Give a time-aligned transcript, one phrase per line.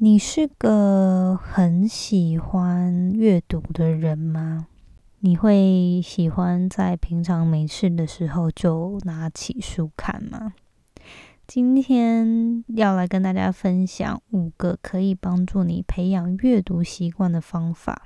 [0.00, 4.68] 你是个很喜欢阅读的人吗？
[5.18, 10.52] 你会喜欢在平常没事的时候就拿起书看吗？
[11.48, 18.02] 今天要来跟大家分享五个可以帮助你培养阅读习惯的方法。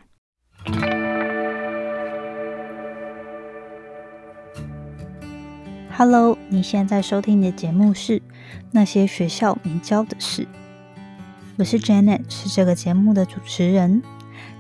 [5.95, 8.19] Hello，你现在收听的节目是
[8.71, 10.45] 《那些学校没教的事》。
[11.59, 14.03] 我是 Janet，是这个节目的主持人。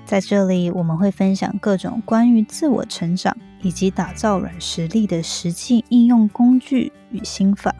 [0.04, 7.74] 在这里，我们会分享各种关于自我成长以及打造软实力的实际应用工具与心法。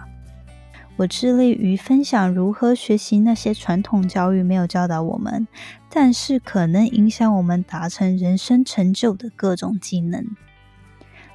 [0.97, 5.47] 我致力于分享如何学习那些传统教育没有教导我们，
[5.91, 10.25] 但是可能影响我们达成人生成就的各种技能。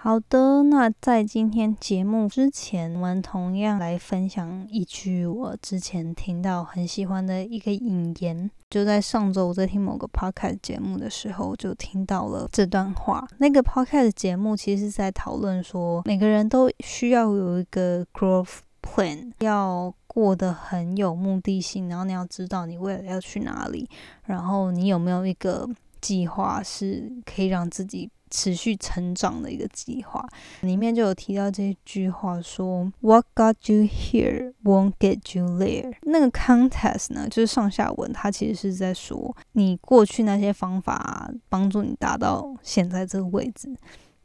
[0.00, 8.48] 好的，那在今天节目之前，我们同样来分享一句我之前听到很喜欢的一个引言。
[8.70, 13.26] 就在上周我在听某个 podcast 节目的时候，就听到了这段话。
[13.38, 23.90] 那个 podcast 节目其实是在讨论说，每个人都需要有一个 growth plan，要过得很有目的性，然后你要知道你未来要去哪里，
[24.22, 25.68] 然后你有没有一个
[26.00, 28.08] 计划是可以让自己。
[28.30, 30.26] 持续成长的一个计划，
[30.60, 43.74] 里面就有提到这一句话说：“What got you here won't get you there。”那个 context 呢，就是上下文，它其实是在说你过去那些方法帮助你达到现在这个位置，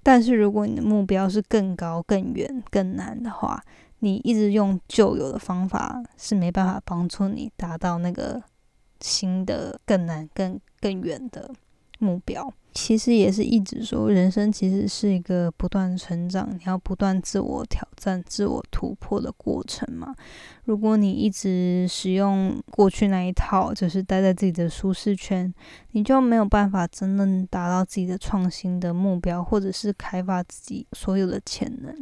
[0.01, 3.63] 但是如果你的目标是更高、更远、更难的话，
[3.99, 8.43] 你一直用旧有的方法是没办法帮助你达到那个
[8.99, 11.49] 新的、更难、更更远的
[11.99, 12.53] 目标。
[12.73, 20.13] 其实也是一直说，人生其实是一个不断成长，你要不断自我挑战、自我突破的过程嘛。
[20.65, 25.53] 如果你一直使用过去那一套，就是待在自己的舒适圈，
[25.91, 31.93] 你就没有办法真正达到自己的创新的目标，或者是开发自己所有的潜能。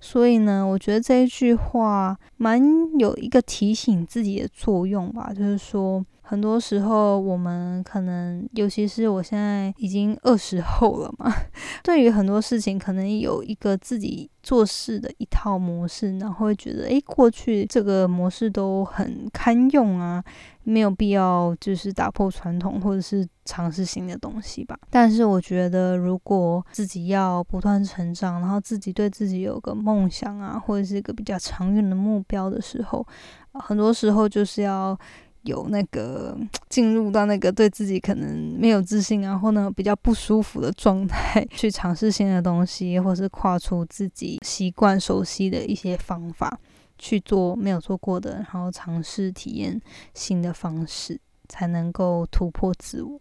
[0.00, 2.60] 所以呢，我觉得这一句话蛮
[2.98, 6.04] 有一个提醒自己的作用吧，就是说。
[6.28, 11.32] 很多时候，我们可能，尤其是我现在已经二十后了嘛，
[11.82, 20.22] 对于很多事情，可能有一个自己做事的一套模式，然后会觉得，诶，过去这个模式都很堪用啊，
[20.64, 24.78] 没有必要就是打破传统，或者是尝试新的东西吧。
[24.90, 33.06] 但是，我觉得如果自己要不断成长，然后自己对自己有个梦想啊，或者是一个比较长远的目标的时候，
[33.52, 34.94] 很多时候就是要。
[35.42, 36.36] 有那个
[36.68, 46.58] 进入到那个对自己可能没有自信，然后呢比较不舒服的状态， 去尝试新的东西，或是跨出自己习惯熟悉的一些方法
[46.98, 49.80] 去做没有做过的，然后尝试体验
[50.14, 51.18] 新的方式，
[51.48, 53.20] 才能够突破自我。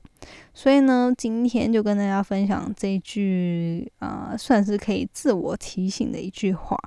[0.53, 6.77] 所以呢，今天就跟大家分享这一句啊，算是可以自我提醒的一句话。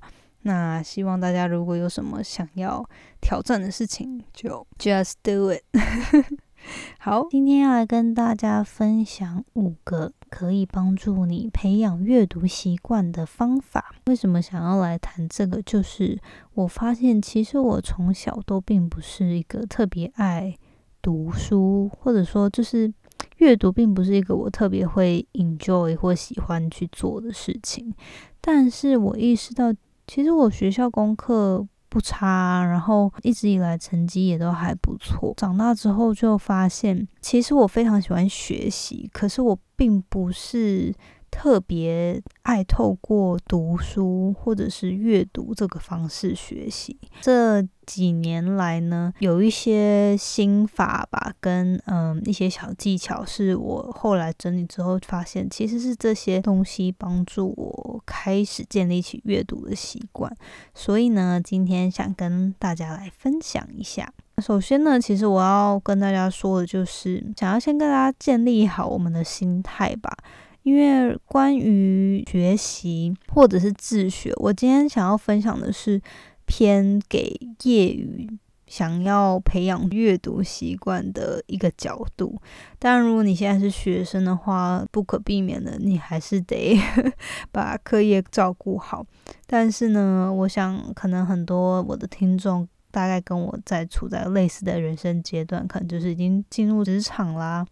[0.42, 2.82] 那希望大家如果有什么想要
[3.20, 5.62] 挑战的事情，就 just do it。
[6.98, 13.94] 好，今天要来跟大家分享五个可以帮助你培养阅读习惯的方法。
[14.06, 15.62] 为什么想要来谈这个？
[15.62, 16.20] 就是
[16.54, 20.54] 我发现，其实我从小都并不是一个特别爱
[21.00, 22.92] 读书，或者说就是
[23.38, 27.94] 阅读并不是一个我特别会 enjoy 或喜欢去做的事情。
[28.40, 29.74] 但是我意识到。
[30.12, 35.32] 其实我学校功课不差，然后一直以来成绩也都还不错。
[35.36, 40.92] 长大之后就发现，其实我非常喜欢学习，可是我并不是。
[41.30, 46.98] 特别爱透过读书或者是阅读这个方式学习。
[47.20, 60.34] 这几年来呢，有一些心法吧，跟嗯一些小技巧，是我后来整理之后发现，其实是这些东西帮助我开始建立起阅读的习惯。
[60.74, 64.12] 所以呢，今天想跟大家来分享一下。
[64.38, 70.16] 首先呢，其实我要跟大家说的就是，想要先跟大家建立好我们的心态吧。
[70.62, 76.00] 因为关于学习或者是自学，我今天想要分享的是
[76.44, 78.28] 偏给业余
[78.66, 82.40] 想要培养阅读习惯的一个角度。
[82.78, 86.78] 当然，如果你现在是学生的话，不可避免的，你还是得
[87.50, 89.04] 把课业照顾好。
[89.46, 97.66] 但是呢，我想可能很多我的听众大概跟我在处在类似的人生阶段，可能就是已经进入职场啦，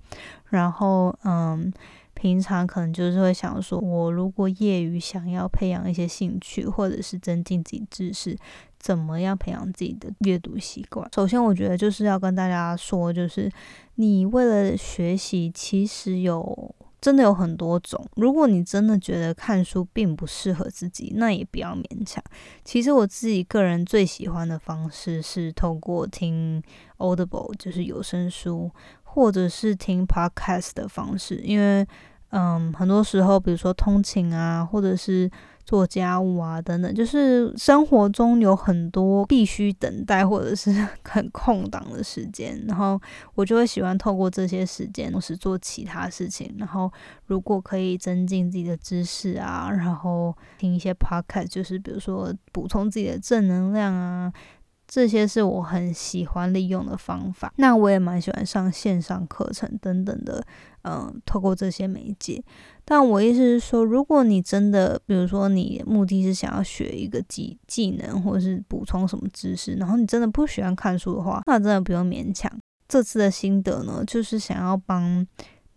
[0.49, 1.71] 然后嗯。
[2.21, 8.37] 平常可能就是会想说，我如果业余想要培养一些兴趣，或者是增进自己知识，
[8.77, 11.09] 怎么样培养自己的阅读习惯？
[11.15, 13.49] 首先，我觉得就是要跟大家说，就是
[13.95, 18.05] 你为了学习，其实有真的有很多种。
[18.17, 22.21] 如果你真的觉得看书并不适合自己，那也不要勉强。
[22.65, 26.61] 其实我自己个人最喜欢的方式是透过听
[26.97, 28.69] Audible，就是有声书。
[29.19, 31.85] 或者是听 podcast 的方式，因为
[32.31, 35.29] 嗯，很多时候，比如说通勤啊，或者是
[35.65, 40.71] 做家务啊等等，就是生活中有很多必须等待或者是
[41.03, 43.01] 很空档的时间，然后
[43.35, 46.55] 我就会喜欢透过这些时间，同时做其他事情。
[46.57, 46.89] 然后
[47.27, 54.33] 如果可以增进自己的知识啊，然后听一些 podcast，就是比如说补充自己的正能量啊。
[54.89, 57.53] 这些是我很喜欢利用的方法。
[57.57, 60.43] 那我也蛮喜欢上线上课程等等的，
[60.83, 62.43] 嗯，透过这些媒介。
[62.87, 72.51] 但我意思是说，如果你真的，比如说你目的是想要学一个技技能，或者是补充什么知识，然后你真的不喜欢看书的话，那真的不用勉强。
[72.89, 75.27] 这次的心得呢，就是想要帮。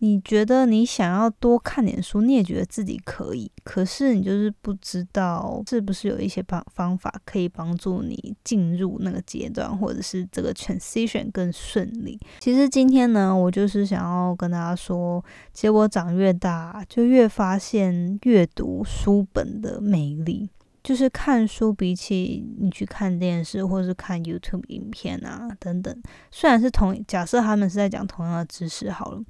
[0.02, 12.18] 你觉得你想要多看点书，你也觉得自己可以，可是你就是不知道是不是有一些方方法可以帮助你进入那个阶段，或者是这个 transition 更顺利。
[12.40, 20.50] 其实今天呢，我就是想要跟大家说，其实我长越大，就越发现阅读书本的魅力。
[20.82, 25.96] 就是看书比起你去看电视或是看 YouTube 影片啊等等，
[26.32, 29.22] 虽然是同假设他们是在讲同样的知识好了。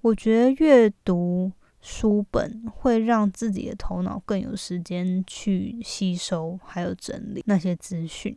[0.00, 1.50] 我觉得阅读
[1.80, 8.36] 书本会让自己的头脑更有时间去吸收，还有整理那些资讯，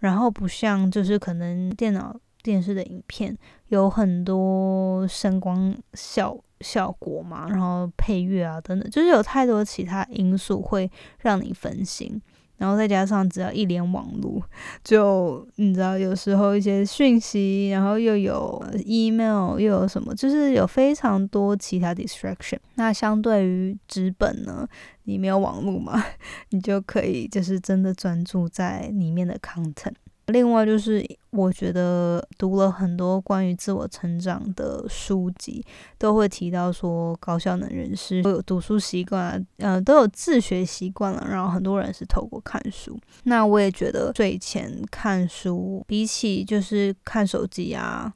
[0.00, 3.36] 然后不像就是可能电脑、电视的影片
[3.68, 12.20] 有很多声光效效果嘛，然后配乐啊等等，就是有太多其他因素会让你分心。
[12.58, 14.42] 然后再加上只要一连网络，
[14.82, 22.58] 就你知道，有时候一些讯息，然后又有 email，又有什么，就是有非常多其他 distraction。
[22.76, 24.66] 那相对于纸本呢，
[25.04, 26.02] 你没有网络嘛，
[26.50, 29.94] 你就可以就是真的专注在里面的 content。
[30.26, 35.64] 另外就是，我觉得读了很多关于自我成长的书籍，
[35.98, 41.24] 都会提到说，高效能人士都有读书习惯，嗯，都有自学习惯了。
[41.30, 42.98] 然后很多人是透过看书。
[43.22, 48.12] 那我也觉得睡前看书，比起就是看手机啊，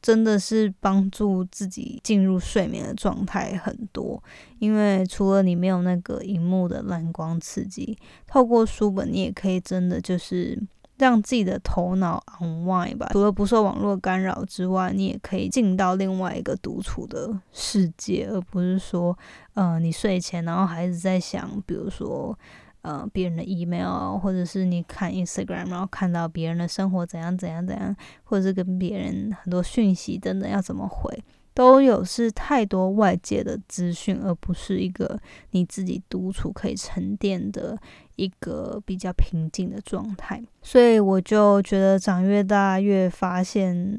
[0.00, 4.22] 真的是帮助自己进入睡眠的状态很多。
[4.58, 10.58] 因为除了你没有那个荧幕的蓝光刺激，透过书本，你也可以真的就是。
[11.02, 19.18] 让自己的头脑 unwind 吧，除了不受网络干扰之外，你也可以进到另外一个独处的世界，而不是说，
[19.54, 22.38] 呃，你睡前然后还是在想，比如说，
[22.82, 31.24] 呃，别人的 email，或者是你看 Instagram，然后看到别人的生活怎样怎样怎样，或者是跟别人很多讯息等等要怎么回。
[31.54, 35.20] 都有是太多外界的资讯，而不是一个
[35.50, 37.76] 你自己独处可以沉淀的
[38.22, 40.42] 一个比较平静的状态。
[40.62, 43.98] 所以我就觉得长越大越发现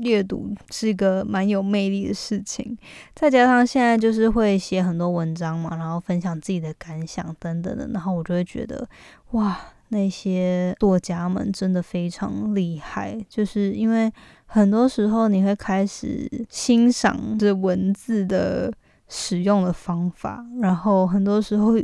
[0.00, 2.76] 阅读是一个蛮有魅力的事情。
[3.14, 8.88] 再加上现在就是会写很多文章嘛，然后分享自己的感想等等的，然后我就会觉得
[9.32, 9.58] 哇。
[9.88, 14.10] 那些作家们真的非常厉害，就是因为
[14.46, 18.72] 很多时候你会开始欣赏这文字的
[19.08, 21.74] 使用的方法，然后很多时候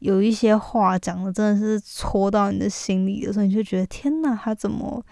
[0.00, 5.04] 有一些话讲的真的是戳到你的心里的时候，你就觉得天哪，他怎么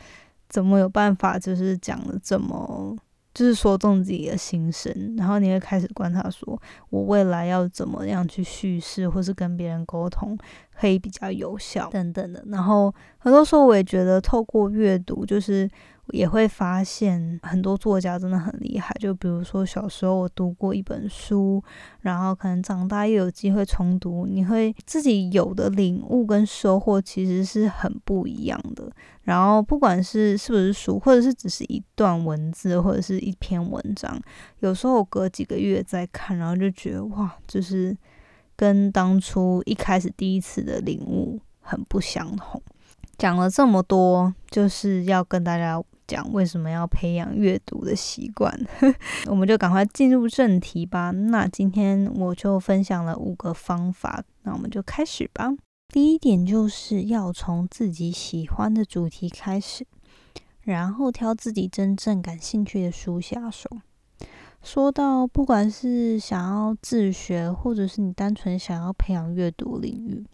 [0.49, 2.97] 怎么有办法，就是讲的这么。
[3.35, 10.38] 就是说中自己的心声，然后你会开始观察，说我未来要怎么样去叙事，或是跟别人沟通，
[10.75, 12.43] 可以比较有效等等的。
[12.47, 15.69] 然后很多时候我也觉得，透过阅读，就是。
[16.12, 21.62] 也会发现很多作家真的很厉害，就比如说小时候我读过一本书，
[22.00, 28.90] 然后可能长大又有机会重读，你会自己有的领悟跟收获其实是很不一样的。
[29.22, 34.16] 然后不管是是不是书，或者是只是一段文字或者是一篇文章，
[34.60, 37.96] 有时候隔几个月再看，然后就觉得哇，就是
[38.54, 42.62] 跟当初一开始第一次的领悟很不相同。
[43.18, 48.52] 讲了这么多，就是要跟大家讲为什么要培养阅读的习惯。
[49.26, 51.10] 我们就赶快进入正题吧。
[51.10, 55.52] 那今天我就分享了五个方法，那我们就开始吧。
[55.88, 59.86] 第一点就是要从自己喜欢的主题开始，
[60.62, 63.70] 然后挑自己真正感兴趣的书下手。
[64.62, 70.26] 说到不管是想要自学，或者是你单纯想要培养阅读领域。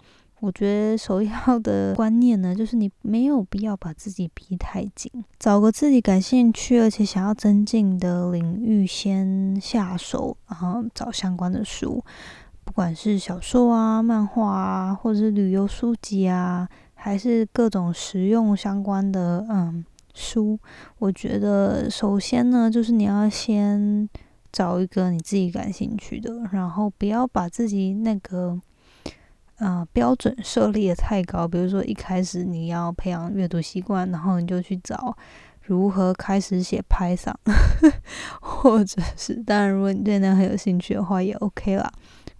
[0.43, 5.09] 我觉得首要 的观念呢，就是你没有必要把自己逼太紧，
[5.39, 12.05] 找个自己感兴趣而且想要增进的领域先下手，然后找相关的书，
[12.65, 20.59] 不管是小说啊、漫画啊，或者是旅游书籍啊，还是各种实用相关的嗯书。
[20.99, 24.09] 我觉得首先呢，就是你要先
[24.51, 28.61] 找一个你自己感兴趣的，然后不要把自己那个。
[29.59, 31.47] 啊，标准设立的太高。
[31.47, 35.17] 比如说，一开始你要培养阅读习惯，然后你就去找
[35.61, 37.33] 如何开始写拍嗓，
[38.41, 41.93] 或者是当然，如果你对那很有兴趣的话，也 OK 啦。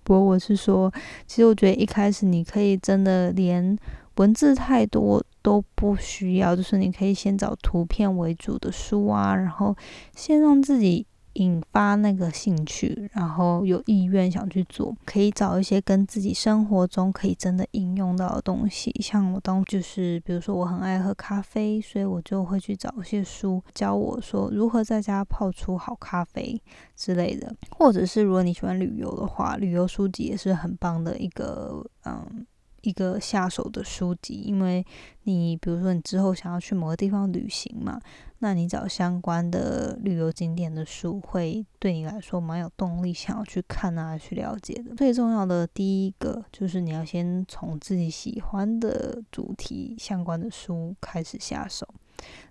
[0.02, 0.92] 不过我是说，
[1.26, 3.78] 其实我觉得一开始你可以真的连
[4.16, 9.76] 文字太多都不需要，就是你可以先找图片为主的书啊，然后
[10.14, 11.07] 先让自己。
[11.34, 18.94] 引发那个兴趣，然后有意愿想去做，可以找一些跟自己生活中可以真的应用到的东西。
[19.00, 26.60] 像我当就是，比如说我很爱喝咖啡，所以我就会去找一些书教我说如何在家泡出好咖啡
[26.96, 27.54] 之类的。
[27.70, 32.46] 或者是如果你喜欢旅游的话，旅游书籍也是很棒的一个嗯。
[32.84, 34.84] 一个下手的书籍，因为
[35.22, 37.96] 你比如说你之后想要去某个地方旅行嘛，
[38.42, 44.94] 那你找相关的旅游景点的书，会对你来说蛮有动力想要去看啊，去了解的。
[44.96, 51.87] 最重要的第一个就是你要先从自己喜欢的主题相关的书开始下手。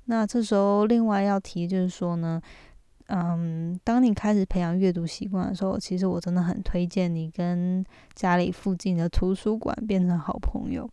[0.05, 2.41] 那这时候另外要提就是说呢。
[3.13, 7.83] 嗯，当你开始培养阅读习惯的时候，其实我真的很推荐你跟
[8.13, 10.89] 家里附近的图书馆变成好朋友。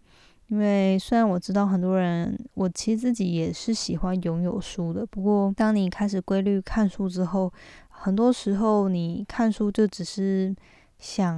[0.49, 5.07] 因为虽然我知道很多人，我其实自己也是喜欢拥有书的。
[5.07, 7.52] 不过，当你开始规律看书之后，
[7.88, 10.55] 很多时候你看书就只是
[10.99, 11.37] 想，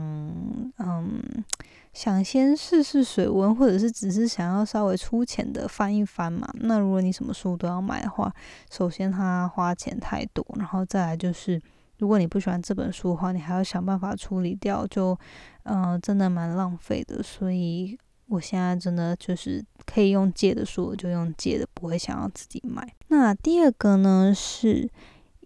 [0.78, 1.44] 嗯。
[1.92, 6.48] 想先试试水温，或者是只是想要稍微粗浅的翻一翻嘛？
[6.60, 8.32] 那如果你什么书都要买的话，
[8.70, 11.60] 首先它花钱太多，然后再来就是，
[11.98, 15.18] 如果你不喜欢这本书的话，你还要想办法处理掉，就
[15.64, 17.20] 嗯，真的蛮浪费的。
[17.20, 17.98] 所以
[18.30, 22.94] 我现在真的就是可以用借的书，我就用借的，不会想要自己买。
[23.08, 24.88] 那第二个呢，是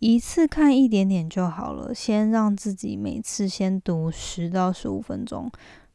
[0.00, 5.50] 一次看一点点就好了，先让自己每次先读十到十五分钟。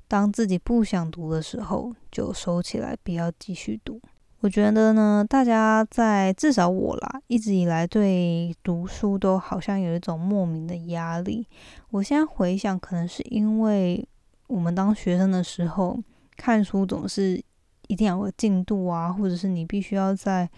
[0.08, 4.02] 当自己不想读的时候，就收起来，不要继续读。
[4.40, 11.46] 我觉得呢，大家在至少我啦，一直以来对读书都好像有一种莫名的压力。
[11.92, 14.04] 我现在回想，可能是因为
[14.48, 16.00] 我们当学生的时候，
[16.40, 17.44] 看书总是
[17.88, 20.50] 一定要有进度啊，或者是你必须要在。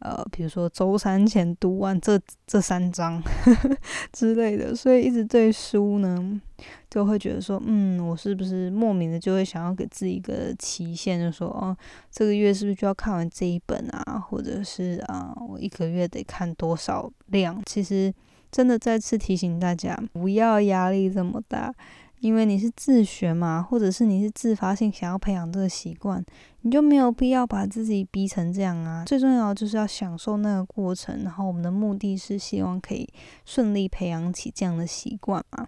[0.00, 3.20] 呃，比如说周三前读完这这三章
[4.12, 6.38] 之类的，所以一直对书呢，
[6.90, 11.74] 就会觉得说，嗯，我是不是莫名的就会想要给自己一个期限，就说，哦，
[12.10, 14.22] 这个月是不是就要看完这一本啊？
[14.28, 17.62] 或者是啊，我一个月得看多少量？
[17.64, 18.12] 其实
[18.52, 21.74] 真的再次提醒大家，不要压力这么大。
[22.20, 26.24] 因为你是自学嘛，或者是你是自发性想要培养这个习惯，
[26.62, 29.04] 你就没有必要把自己逼成这样啊。
[29.04, 33.08] 最重要就是要享受那个过程，然后我们的目的是希望可以
[33.44, 35.66] 顺利培养起这样的习惯嘛。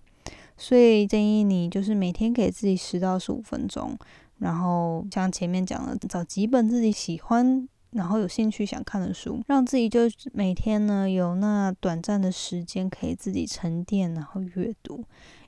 [0.57, 3.97] 所以建议你就是每天给自己十到十五分钟，
[4.39, 10.01] 然后像前面讲的，找几本自己喜欢，然后有兴趣想看的书，让自己就
[10.33, 15.05] 每天呢有那短暂的时间可以自己沉淀，然后阅读。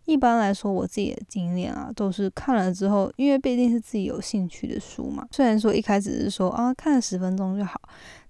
[0.07, 5.27] 一般来说，我自己的经验啊，都是看了之后，因为毕竟是自己有兴趣的书嘛。
[5.31, 7.81] 虽然说一开始是说啊，看了十分钟就好，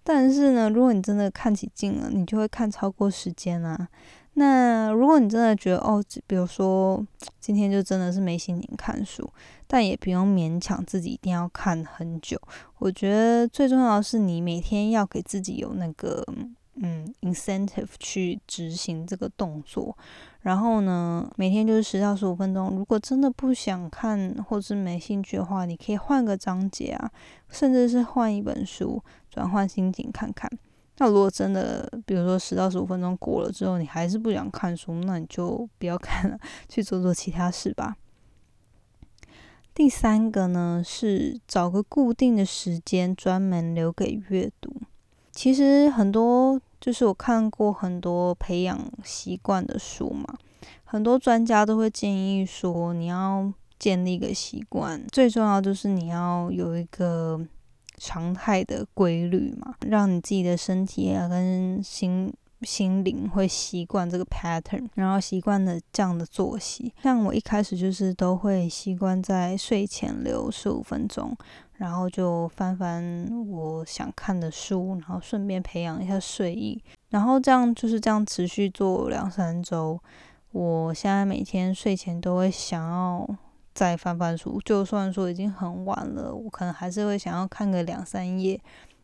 [0.05, 3.89] 但是呢，如果你真的看起劲了，你就会看超过时间啊。
[4.35, 7.05] 那如果你真的觉得哦，比如说
[7.41, 9.29] 今天就真的是没心情看书，
[9.67, 12.41] 但也不用勉强自己一定要看很久。
[12.79, 16.25] 我觉得最重要的是，你每天要给自己有那个
[16.83, 19.97] 嗯 incentive 去执行这个动作。
[20.41, 22.71] 然后呢，每天就是十到十五分钟。
[22.71, 27.11] 如果真的不想看或是没兴趣的话，你可以换个章节啊，
[27.51, 30.51] 甚至是换一本书，转换心情看看。
[30.97, 37.97] 那如果真的，比如说十到十五分钟过了之后，你还是不想看书，那你就不要看了， 去做做其他事吧。
[39.75, 44.75] 第三个呢是找个固定的时间专门留给阅读。
[45.31, 50.37] 其实很多就是我看过很多培养习惯的书嘛，
[50.85, 57.41] 很多专家都会建议说，你要建立一个习惯，最重要就是你要有一个
[57.99, 62.33] 常态的规律嘛，让你自己的身体啊跟心。
[62.63, 66.93] 心灵会习惯这个 pattern，然后习惯的这样的作息。
[67.03, 71.35] 像我一开始就是都会习惯在睡前留十五分钟，
[71.81, 76.81] 然后就翻翻我想看的书，然后顺便培养一下睡意。
[77.09, 79.99] 然后这样就是这样持续做两三周。
[80.53, 83.29] 我现在每天睡前都会想要
[83.73, 88.61] 再翻翻书，就算说已经很晚了，我可能还是会想要看个两三页，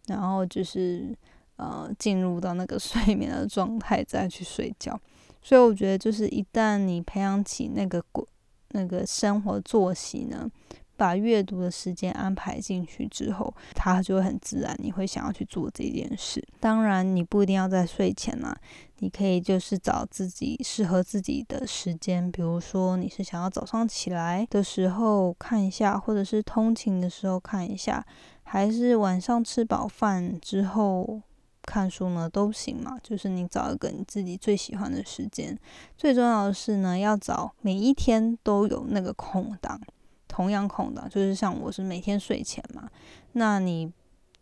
[0.07, 1.17] 然后就是。
[1.59, 5.01] 呃，进入到那个 睡眠的状态再去睡觉，
[5.41, 8.29] 所以我觉得就是一旦你培养起那个过
[8.73, 10.47] 那个生活作息呢，
[10.97, 16.43] 把阅读的时间安排进去之后，它就会很自然，你会想要去做这件事。
[16.61, 18.57] 当然，你不一定要在睡前啊，
[18.99, 28.05] 你可以就是找自己适合自己的时间，比如说你是想要早上起来的时候看一下，或者是通勤的时候看一下，
[28.43, 31.23] 还是晚上吃饱饭之后。
[31.69, 35.59] 看书呢都行嘛，就是你找一个你自己最喜欢的时间。
[35.97, 39.81] 最重要的是呢，要找每一天都有那个空档，
[40.29, 42.89] 同样空档，就是像我是每天睡前嘛，
[43.33, 43.91] 那你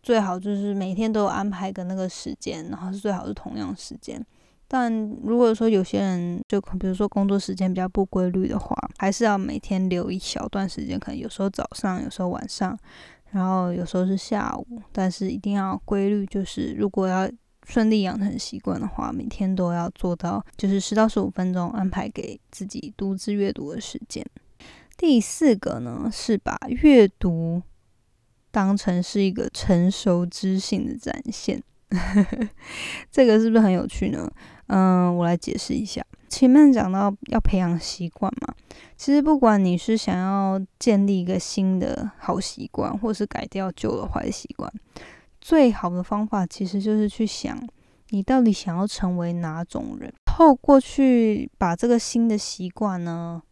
[0.03, 4.25] 最好就是每天都有安排个那个时间，然后是最好是同样时间。
[4.67, 12.77] 但如果说有些人就比如说工作时间比较不规律的话，还是要每天留一小段时间，可能有时候早上，有时候晚上。
[13.31, 17.29] 然后有时候是下午，但是一定要规律，就是如果要
[17.67, 24.25] 顺利养成习惯的话，每天都要做到，就是十到十五分钟安排给自己独自阅读的时间。
[24.97, 27.63] 第四个呢，是把阅读
[28.51, 31.63] 当成是一个成熟知性的展现，
[33.11, 34.31] 这个是不是很有趣呢？
[34.69, 36.05] 嗯，我来解释一下。
[36.29, 38.55] 前面讲到要培养习惯嘛，
[38.97, 44.73] 其实不管你是想要建立一个新的好习惯，或是改掉旧的坏习惯，
[45.41, 47.57] 最好的方法其实就是去想
[48.09, 53.43] 你到底想要成为哪种人，透过去把这个新的习惯呢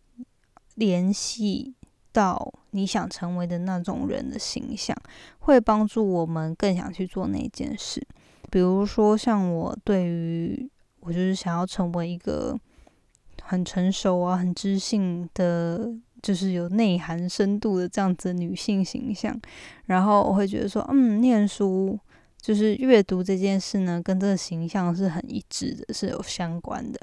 [0.74, 1.74] 联系
[2.12, 4.96] 到你想成为的那种人的形象，
[5.40, 8.06] 会帮助我们更想去做那件事。
[8.50, 12.58] 比如说像我对于我就是想要成为一个。
[13.44, 19.38] 很成熟啊，很知性的，就是有内涵、深度的这样子女性形象。
[19.86, 21.98] 然后我会觉得说，嗯，念书
[22.40, 27.00] 就是阅读这件事呢，跟这个形象是很一致的，是有相关的。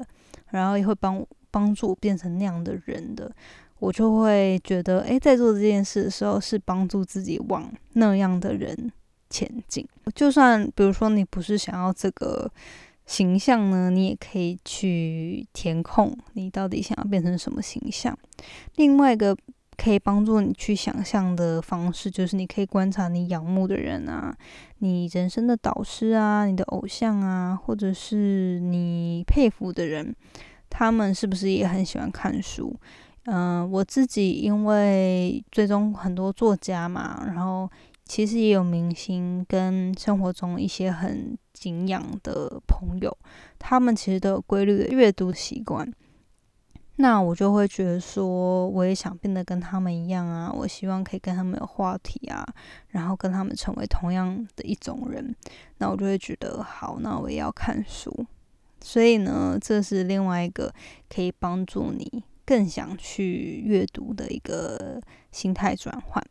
[0.48, 3.30] 然后也会帮帮助我变成那样的人的。
[3.78, 8.92] 我就会觉得，诶，在做这件事的时候，是帮助自己往那样的人
[9.28, 9.86] 前进。
[10.14, 12.50] 就算比如说你不是想要这个。
[13.06, 18.16] 形象呢，你也可以去填空，你到底想要变成什么形象？
[18.76, 19.36] 另外一个
[19.76, 24.32] 可以帮助你去想象的方式，就是你可以观察你仰慕的人啊，
[24.78, 30.14] 你人生的导师啊，你的偶像啊，或者是你佩服的人，
[30.70, 32.74] 他们是不是也很喜欢看书？
[33.24, 37.68] 嗯，我自己因为追踪很多作家嘛，然后。
[38.06, 43.18] 其实也有明星跟生活中一些很敬仰的朋友，
[43.56, 45.88] 他们其实都有规律的阅读习惯。
[46.96, 50.50] 那我就会觉得说，我也想变得跟他们一样啊！
[50.52, 52.44] 我希望可以跟他们有话题啊，
[52.88, 55.32] 然后跟他们成为同样的一种人。
[55.78, 58.26] 那我就会觉得好，那我也要看书。
[58.82, 60.72] 所以呢，这是另外一个
[61.08, 66.24] 可以帮助你更想去阅读的一个心态转换。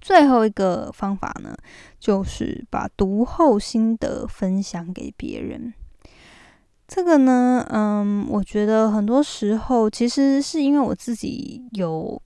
[0.00, 1.56] 最后一个方法呢，
[2.00, 5.72] 就是把读后心得分享给别人。
[6.88, 12.20] 这个呢，嗯，我觉得很多时候其实是因为我自己有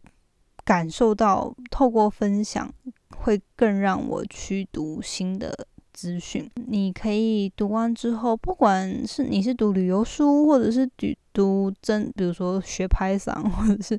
[0.64, 2.72] 感受到，透过分享
[3.18, 6.46] 会更让我去读新的资讯。
[6.66, 13.98] 你可以读完之后，不管是你是读旅游书，或者是读读真，比如说学拍嗓，或者是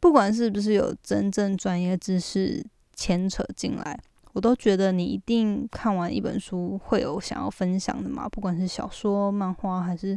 [0.00, 2.64] 不管是不是有真正专业知识。
[2.96, 3.98] 牵扯进来，
[4.34, 10.16] 我都觉得你一定看完一本书会有想要分享的嘛，不管是小说、漫画，还是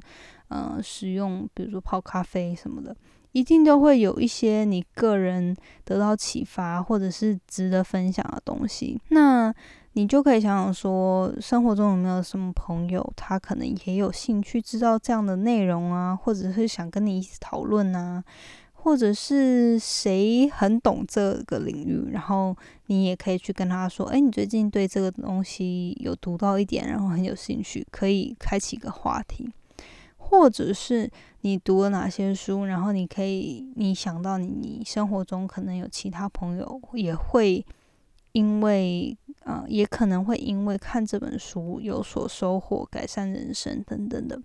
[0.50, 2.96] 嗯，使用，比如说泡咖啡什么的，
[3.32, 9.02] 一定都会有一些你个人得到启发或者是值得分享的东西。
[9.10, 9.52] 那
[9.98, 18.24] 你就可以想想说，生活中有没有什么朋友，他可能也有兴趣知道这样的内容啊，或者是想跟你一起讨论啊。
[18.74, 22.56] 或者是谁很懂这个领域，然后
[22.86, 29.50] 你也可以去跟他说，哎，你最近对这个东西有读到一点，然后很有兴趣，可以开启一个话题，
[30.16, 31.10] 或者是
[31.42, 37.66] 你读了哪些书，然后你可以你想到你你生活中可能有其他朋友也会
[38.38, 44.40] 因为呃，也可能会因为看这本书有所收获，改善人生等等的。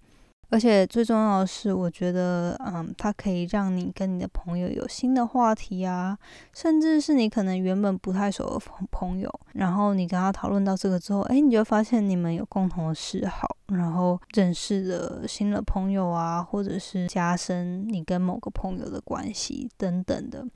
[0.48, 6.18] 而且最重要的是，我觉得，嗯，它可以让你跟你的朋友有新的话题啊，
[6.55, 20.46] 甚至是你可能原本不太熟的朋朋友，然后你跟他讨论到这个之后，哎，你就发现你们有共同的嗜好，然后认识了新的朋友啊，或者是加深你跟某个朋友的关系等等的。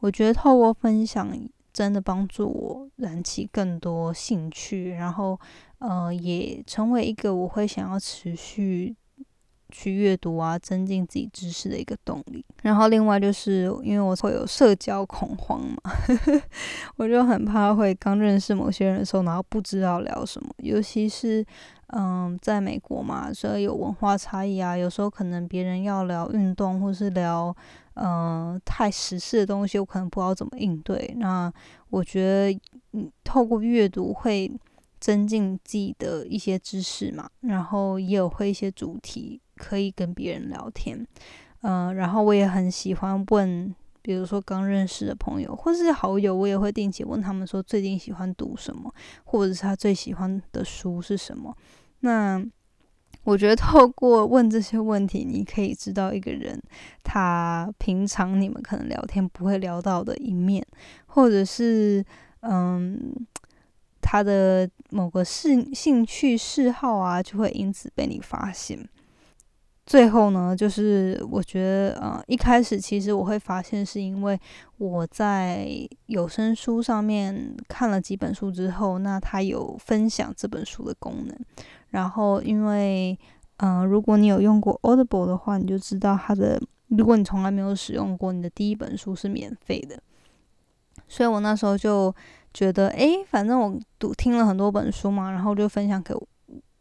[0.00, 1.30] 我觉得透过分享，
[1.72, 5.38] 真的帮助我燃起更多兴趣，然后，
[5.78, 8.94] 呃，也成为一个我会想要持续。
[9.74, 12.44] 去阅读啊，增进自己知识的一个动力。
[12.62, 15.76] 然后另外就是因为我会有社交恐慌嘛，
[16.96, 20.50] 我就很怕会刚认识某些人的时候，然后不知道聊什么。
[20.58, 21.42] 尤其是
[21.86, 27.56] 嗯，在美国嘛，所以有文化差异啊，有时候可能别人要聊运动或是聊
[27.94, 31.14] 嗯太时事的东西，我可能不知道怎么应对。
[31.18, 31.52] 那
[31.90, 32.60] 我觉得
[32.92, 34.50] 嗯，透过阅读会
[35.00, 39.40] 增进自己的一些知识嘛，然后也有会一些主题。
[39.54, 41.06] 可以跟别人聊天，
[41.60, 51.56] 嗯，然后我也很喜欢问，比如说刚认识的朋友或是好友，我也会定期问他们说最近喜欢读什么，或者是他最喜欢的书是什么。
[52.00, 52.44] 那
[53.24, 56.60] 我觉得透过问这些问题，你可以知道一个人
[57.04, 60.66] 他平常你们可能聊天不会聊到的一面，
[61.06, 62.04] 或者是
[62.40, 63.14] 嗯
[64.00, 68.88] 他的某个兴兴趣嗜好啊，就会因此被你发现。
[69.84, 74.38] 最后呢，就是我觉得，呃，一开始其实我会发现，是因为
[74.78, 75.68] 我在
[76.06, 81.36] 有声书上面看了几本书之后，那他有分享这本书的功能。
[81.92, 83.18] 然后，因为，
[83.58, 90.02] 嗯，如果你有用过 Audible 的话，你就知道它的，如果你从来没有使用过，你的第一本书是免费的。
[91.06, 92.14] 所以我那时候就
[92.52, 96.28] 觉得，诶，反正我读听了很多本书嘛，然后就分享给我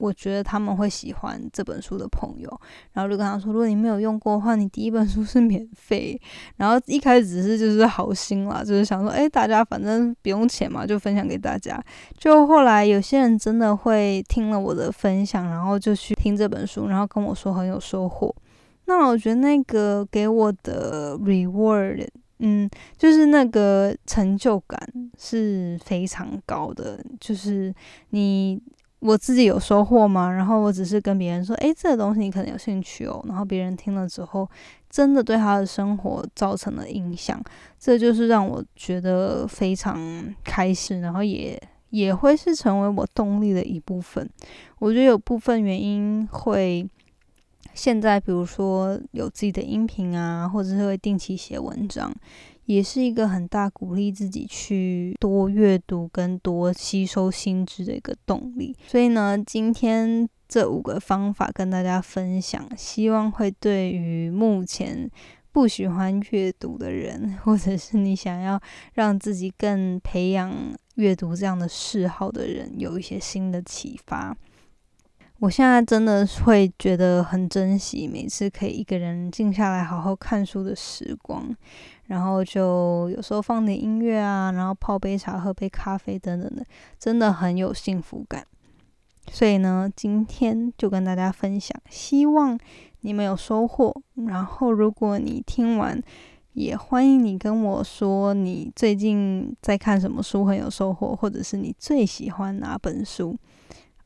[0.01, 0.13] 我。
[0.21, 2.61] 觉得他们会喜欢这本书的朋友，
[2.93, 6.15] 然后就跟他说：如果你没有用过的话，你第一本书是免费。
[6.57, 11.83] 然后一开始只是就是好心啦，就是想说，哎，大家反正不用钱嘛，就分享给大家。
[12.19, 18.35] 就后来有些人真的会听了我的分享，然后就去听这本书，然后跟我说很有收获。
[18.85, 24.79] 那我觉得那个给我的 reward，嗯，就是那个成就感
[25.17, 27.73] 是非常高的，就是
[28.11, 28.61] 你。
[29.01, 30.31] 我自己有收获吗？
[30.31, 33.19] 然后我只是跟别人说，诶，这个东西你可能有兴趣哦。
[33.27, 34.47] 然后别人听了之后，
[34.91, 37.41] 真的对他的生活造成了影响，
[37.79, 41.59] 这就是让我觉得非常开心，然后也
[41.89, 44.29] 也会是成为我动力的一部分。
[44.77, 46.87] 我觉得有部分原因会
[47.73, 52.13] 现在，比如说有自己的音频啊，或者是会定期写文章。
[52.73, 58.73] 也是一个很大鼓励自己去多阅读跟多吸收新知的一个动力。
[58.87, 65.09] 所以呢，今天这五个方法跟大家分享，希望会对于目前
[65.51, 68.61] 不喜欢阅读的人，或者是你想要
[68.93, 70.53] 让自己更培养
[70.95, 74.35] 阅读这样的嗜好的人，有一些新的启发。
[75.39, 81.53] 我现在真的会觉得很珍惜每次可以一个人静下来好好看书的时光。
[82.11, 86.65] 然后就有时候放点音乐啊，然后泡杯茶、喝杯咖啡等等的，
[86.99, 88.45] 真的很有幸福感。
[89.31, 92.59] 所以呢，今天就跟大家分享，希望
[92.99, 93.95] 你们有收获。
[94.27, 96.01] 然后，如果你听完，
[96.51, 103.37] 也欢迎你跟我说你最近在看什么书很有收获，或者是你最喜欢哪本书。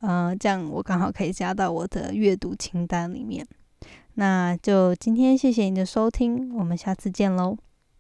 [0.02, 3.44] 嗯，这样我刚好可以加到我的阅读清单里面。
[4.14, 7.58] 那就今天谢谢你的收听，我们下次见喽。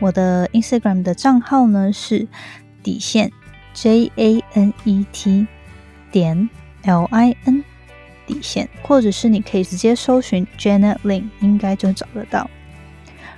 [0.00, 2.26] 我的 Instagram 的账号呢是
[2.82, 3.30] 底线
[3.72, 5.46] J A N E T
[6.10, 6.48] 点
[6.82, 7.64] L I N
[8.26, 12.48] 底线，或者是你可以直接搜寻 Janet Lin，应该就找得到。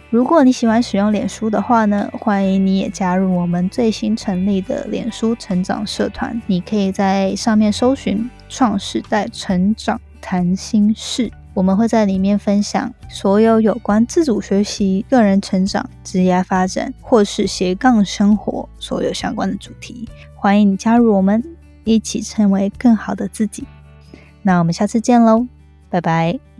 [0.08, 6.40] 如果你喜欢使用脸书的话呢，欢迎你也加入我们最新成立的脸书成长社团。
[6.46, 20.06] 你可以在上面搜寻“创时代成长谈心事”，我们会在里面分享所有有关自主学习、个人成长、职业发展或是斜杠生活所有相关的主题。
[20.34, 21.42] 欢迎你加入我们，
[21.84, 23.64] 一起成为更好的自己。
[24.42, 25.46] 那我们下次见喽，
[25.88, 26.55] 拜拜。